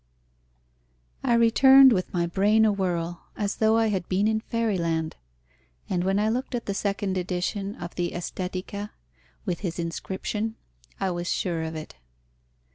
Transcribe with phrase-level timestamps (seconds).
[1.23, 5.15] I returned with my brain awhirl, as though I had been in fairyland,
[5.87, 8.89] and when I looked at the second edition of the Estetica,
[9.45, 10.55] with his inscription,
[10.99, 11.97] I was sure of it.